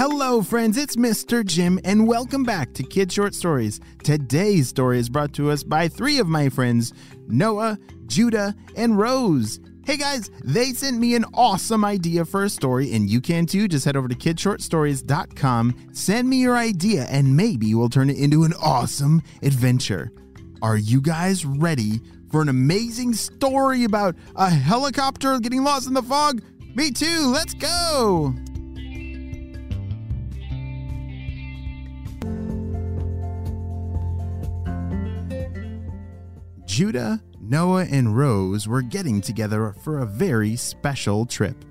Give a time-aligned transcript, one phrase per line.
[0.00, 1.44] Hello, friends, it's Mr.
[1.44, 3.80] Jim, and welcome back to Kid Short Stories.
[4.02, 6.94] Today's story is brought to us by three of my friends
[7.28, 9.60] Noah, Judah, and Rose.
[9.84, 13.68] Hey guys, they sent me an awesome idea for a story, and you can too.
[13.68, 18.44] Just head over to kidshortstories.com, send me your idea, and maybe we'll turn it into
[18.44, 20.10] an awesome adventure.
[20.62, 26.02] Are you guys ready for an amazing story about a helicopter getting lost in the
[26.02, 26.40] fog?
[26.74, 28.34] Me too, let's go!
[36.66, 41.64] Judah, Noah, and Rose were getting together for a very special trip.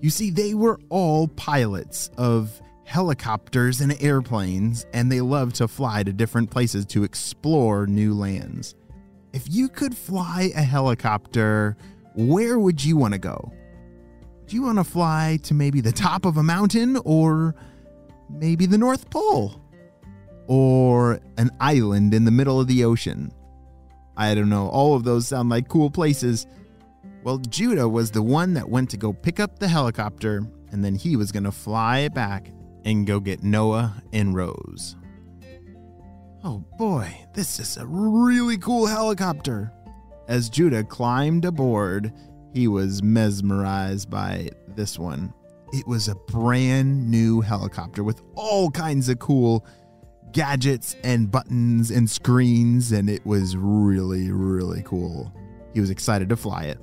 [0.00, 6.02] You see, they were all pilots of helicopters and airplanes, and they loved to fly
[6.02, 8.74] to different places to explore new lands.
[9.32, 11.76] If you could fly a helicopter,
[12.14, 13.52] where would you want to go?
[14.46, 17.54] Do you want to fly to maybe the top of a mountain or
[18.28, 19.61] maybe the North Pole?
[20.54, 23.32] Or an island in the middle of the ocean?
[24.18, 26.46] I don't know, all of those sound like cool places.
[27.24, 30.94] Well, Judah was the one that went to go pick up the helicopter, and then
[30.94, 32.52] he was going to fly back
[32.84, 34.96] and go get Noah and Rose.
[36.44, 39.72] Oh boy, this is a really cool helicopter.
[40.28, 42.12] As Judah climbed aboard,
[42.52, 45.32] he was mesmerized by this one.
[45.72, 49.64] It was a brand new helicopter with all kinds of cool
[50.32, 55.32] gadgets and buttons and screens, and it was really, really cool.
[55.74, 56.78] He was excited to fly it.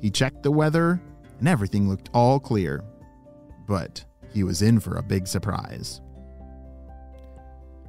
[0.00, 1.00] He checked the weather,
[1.38, 2.84] and everything looked all clear.
[3.66, 6.00] But he was in for a big surprise.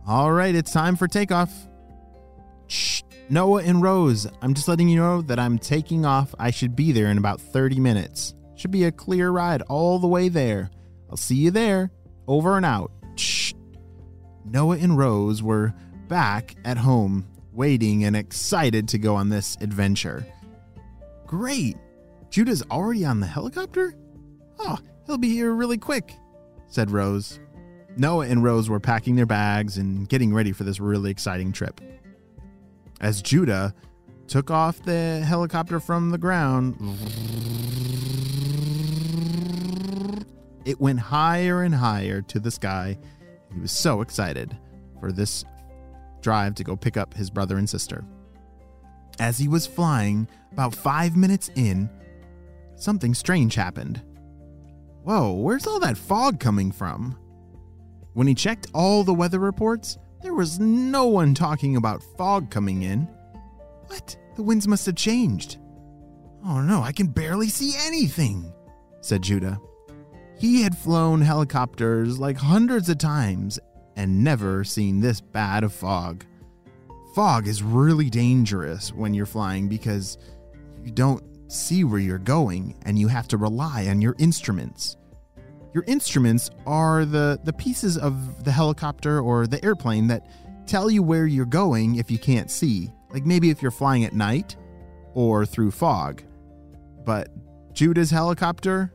[0.08, 1.52] All right, it's time for takeoff.
[2.68, 6.34] Shh, Noah and Rose, I'm just letting you know that I'm taking off.
[6.40, 8.34] I should be there in about 30 minutes.
[8.56, 10.70] Should be a clear ride all the way there.
[11.10, 11.92] I'll see you there.
[12.28, 12.92] Over and out.
[14.50, 15.74] Noah and Rose were
[16.08, 20.26] back at home, waiting and excited to go on this adventure.
[21.26, 21.76] Great!
[22.30, 23.94] Judah's already on the helicopter?
[24.60, 26.14] Oh, he'll be here really quick,
[26.68, 27.40] said Rose.
[27.98, 31.82] Noah and Rose were packing their bags and getting ready for this really exciting trip.
[33.02, 33.74] As Judah
[34.28, 36.76] took off the helicopter from the ground,
[40.66, 42.98] it went higher and higher to the sky.
[43.58, 44.56] He was so excited
[45.00, 45.44] for this
[46.22, 48.06] drive to go pick up his brother and sister.
[49.20, 51.90] As he was flying, about five minutes in,
[52.76, 54.00] something strange happened.
[55.02, 57.18] Whoa, where's all that fog coming from?
[58.14, 62.84] When he checked all the weather reports, there was no one talking about fog coming
[62.84, 63.08] in.
[63.88, 64.16] What?
[64.36, 65.58] The winds must have changed.
[66.46, 68.54] Oh no, I can barely see anything,
[69.02, 69.60] said Judah.
[70.40, 73.60] He had flown helicopters like hundreds of times
[73.96, 76.24] and never seen this bad of fog.
[77.16, 80.20] Fog is really dangerous when you're flying because
[80.84, 84.98] you don't see where you're going and you have to rely on your instruments.
[85.74, 90.30] Your instruments are the, the pieces of the helicopter or the airplane that
[90.68, 92.92] tell you where you're going if you can't see.
[93.10, 94.56] Like maybe if you're flying at night
[95.16, 96.22] or through fog.
[97.04, 97.30] But
[97.74, 98.94] Judah's helicopter,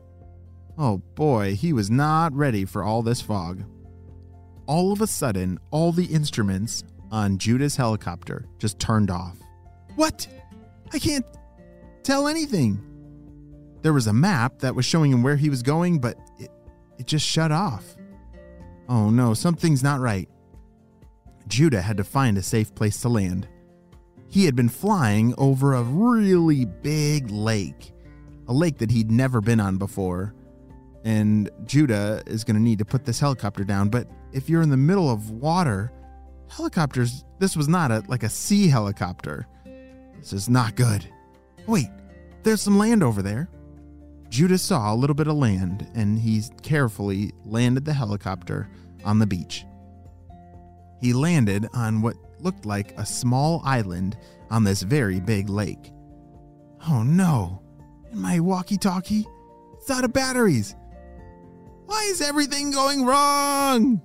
[0.77, 3.63] oh boy, he was not ready for all this fog.
[4.65, 9.37] All of a sudden, all the instruments on Judah's helicopter just turned off.
[9.95, 10.27] What?
[10.93, 11.25] I can't
[12.03, 12.81] tell anything.
[13.81, 16.49] There was a map that was showing him where he was going, but it,
[16.97, 17.95] it just shut off.
[18.87, 20.29] Oh no, something's not right.
[21.47, 23.47] Judah had to find a safe place to land.
[24.29, 27.91] He had been flying over a really big lake,
[28.47, 30.33] a lake that he'd never been on before.
[31.03, 34.69] And Judah is going to need to put this helicopter down, but if you're in
[34.69, 35.91] the middle of water,
[36.49, 39.47] helicopters, this was not a like a sea helicopter.
[40.17, 41.05] This is not good.
[41.67, 41.89] Wait,
[42.43, 43.49] there's some land over there.
[44.29, 48.69] Judah saw a little bit of land and he carefully landed the helicopter
[49.03, 49.65] on the beach.
[51.01, 54.17] He landed on what looked like a small island
[54.49, 55.91] on this very big lake.
[56.87, 57.61] Oh no,
[58.11, 59.25] and my walkie talkie?
[59.77, 60.75] It's out of batteries.
[61.85, 64.01] Why is everything going wrong?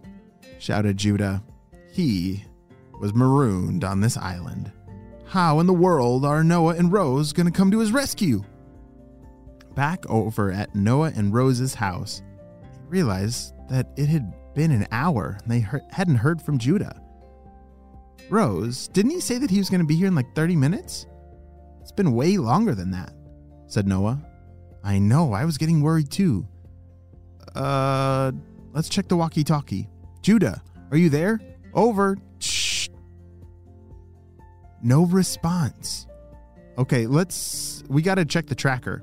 [0.58, 1.42] shouted Judah.
[1.92, 2.44] He
[3.00, 4.72] was marooned on this island.
[5.26, 8.42] How in the world are Noah and Rose going to come to his rescue?
[9.74, 12.22] Back over at Noah and Rose's house,
[12.72, 17.00] he realized that it had been an hour and they he- hadn't heard from Judah.
[18.30, 21.06] Rose, didn't he say that he was going to be here in like 30 minutes?
[21.80, 23.12] It's been way longer than that,
[23.66, 24.20] said Noah.
[24.82, 26.46] I know, I was getting worried too.
[27.54, 28.32] Uh,
[28.72, 29.88] let's check the walkie talkie.
[30.22, 31.40] Judah, are you there?
[31.74, 32.16] Over.
[32.38, 32.88] Shh.
[34.82, 36.06] No response.
[36.76, 37.82] Okay, let's.
[37.88, 39.02] We got to check the tracker.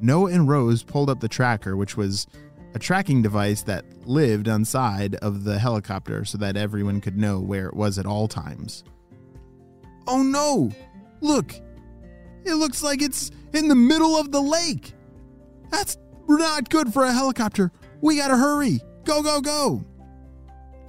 [0.00, 2.26] Noah and Rose pulled up the tracker, which was
[2.74, 7.38] a tracking device that lived on side of the helicopter so that everyone could know
[7.40, 8.84] where it was at all times.
[10.06, 10.70] Oh no!
[11.20, 11.54] Look!
[12.44, 14.92] It looks like it's in the middle of the lake!
[15.70, 15.96] That's
[16.28, 17.72] not good for a helicopter!
[18.00, 18.80] We gotta hurry!
[19.04, 19.84] Go, go, go!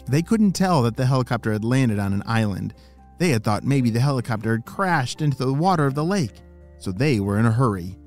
[0.08, 2.74] They couldn't tell that the helicopter had landed on an island.
[3.18, 6.42] They had thought maybe the helicopter had crashed into the water of the lake,
[6.78, 7.98] so they were in a hurry.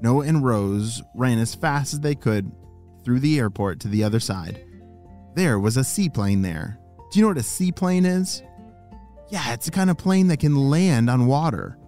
[0.00, 2.50] Noah and Rose ran as fast as they could
[3.04, 4.64] through the airport to the other side.
[5.34, 6.78] There was a seaplane there.
[7.10, 8.42] Do you know what a seaplane is?
[9.30, 11.78] Yeah, it's a kind of plane that can land on water.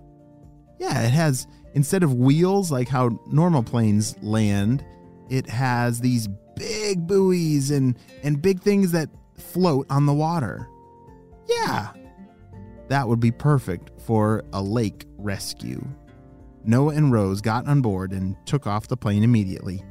[0.78, 4.84] Yeah, it has, instead of wheels like how normal planes land,
[5.28, 10.68] it has these big buoys and, and big things that float on the water.
[11.48, 11.88] Yeah,
[12.88, 15.86] that would be perfect for a lake rescue.
[16.64, 19.82] Noah and Rose got on board and took off the plane immediately.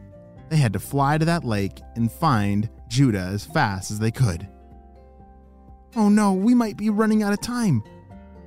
[0.50, 4.48] They had to fly to that lake and find Judah as fast as they could.
[5.96, 7.84] Oh no, we might be running out of time.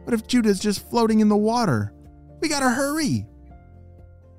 [0.04, 1.92] What if Judah's just floating in the water?
[2.42, 3.24] We gotta hurry.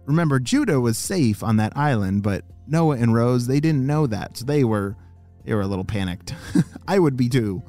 [0.05, 4.37] Remember, Judah was safe on that island, but Noah and Rose, they didn't know that,
[4.37, 4.97] so they were
[5.45, 6.35] they were a little panicked.
[6.87, 7.63] I would be too.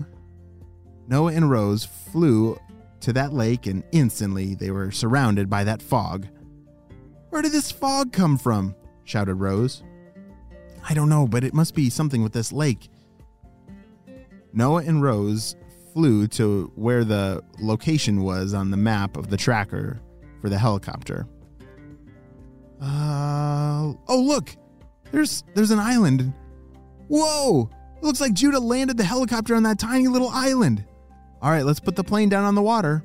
[1.07, 2.59] Noah and Rose flew
[3.01, 6.27] to that lake and instantly they were surrounded by that fog.
[7.31, 8.75] Where did this fog come from?
[9.05, 9.85] shouted Rose.
[10.89, 12.89] I don't know, but it must be something with this lake.
[14.53, 15.55] Noah and Rose
[15.93, 20.01] flew to where the location was on the map of the tracker
[20.45, 21.27] for the helicopter.
[22.79, 24.55] Uh, oh look,
[25.11, 26.35] there's there's an island.
[27.09, 27.71] Whoa!
[27.97, 30.85] It looks like Judah landed the helicopter on that tiny little island.
[31.41, 33.03] All right, let's put the plane down on the water.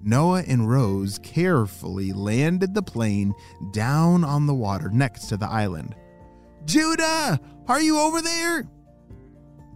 [0.00, 3.34] Noah and Rose carefully landed the plane
[3.72, 5.96] down on the water next to the island.
[6.64, 8.68] Judah, are you over there?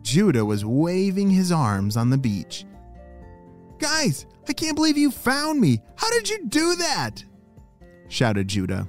[0.02, 2.64] Judah was waving his arms on the beach.
[3.78, 5.80] Guys, I can't believe you found me.
[5.96, 7.24] How did you do that?
[8.08, 8.88] shouted Judah.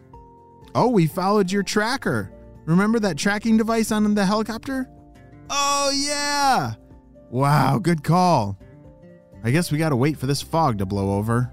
[0.73, 2.31] Oh, we followed your tracker.
[2.65, 4.89] Remember that tracking device on the helicopter?
[5.49, 6.73] Oh, yeah.
[7.29, 8.57] Wow, good call.
[9.43, 11.51] I guess we gotta wait for this fog to blow over.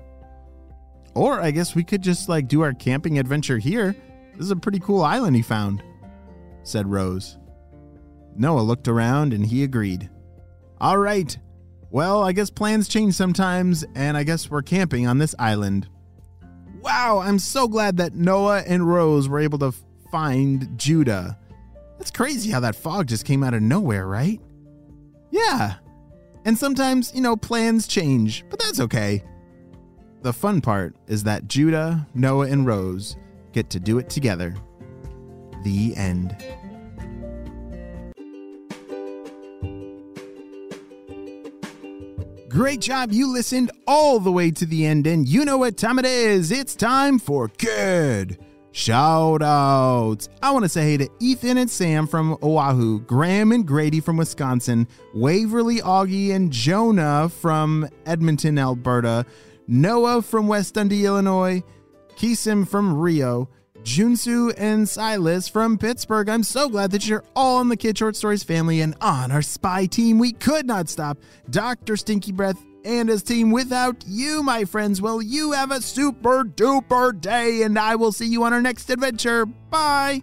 [1.14, 3.96] Or I guess we could just like do our camping adventure here.
[4.34, 5.82] This is a pretty cool island he found,
[6.62, 7.38] said Rose.
[8.38, 10.08] Noah looked around and he agreed.
[10.80, 11.36] All right.
[11.90, 15.88] Well, I guess plans change sometimes, and I guess we're camping on this island.
[16.82, 19.72] Wow, I'm so glad that Noah and Rose were able to
[20.10, 21.38] find Judah.
[21.96, 24.40] That's crazy how that fog just came out of nowhere, right?
[25.30, 25.74] Yeah,
[26.44, 29.22] and sometimes, you know, plans change, but that's okay.
[30.22, 33.16] The fun part is that Judah, Noah, and Rose
[33.52, 34.54] get to do it together.
[35.64, 36.36] The end.
[42.58, 43.12] Great job.
[43.12, 46.50] You listened all the way to the end, and you know what time it is.
[46.50, 48.36] It's time for good
[48.72, 50.28] Shout outs.
[50.42, 54.16] I want to say hey to Ethan and Sam from Oahu, Graham and Grady from
[54.16, 59.24] Wisconsin, Waverly, Augie, and Jonah from Edmonton, Alberta,
[59.68, 61.62] Noah from West Dundee, Illinois,
[62.16, 63.48] Kisim from Rio,
[63.82, 66.28] Junsu and Silas from Pittsburgh.
[66.28, 69.42] I'm so glad that you're all in the Kid Short Stories family and on our
[69.42, 70.18] spy team.
[70.18, 71.18] We could not stop
[71.50, 71.96] Dr.
[71.96, 73.50] Stinky Breath and his team.
[73.50, 78.26] Without you, my friends, Well, you have a super duper day, and I will see
[78.26, 79.46] you on our next adventure.
[79.46, 80.22] Bye.